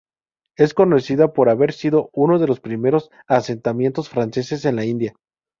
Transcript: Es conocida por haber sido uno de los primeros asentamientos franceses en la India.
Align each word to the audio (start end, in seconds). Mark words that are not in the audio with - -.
Es 0.57 0.73
conocida 0.73 1.31
por 1.31 1.47
haber 1.47 1.73
sido 1.73 2.09
uno 2.11 2.39
de 2.39 2.47
los 2.47 2.59
primeros 2.59 3.11
asentamientos 3.27 4.09
franceses 4.09 4.65
en 4.65 4.75
la 4.77 4.85
India. 4.85 5.13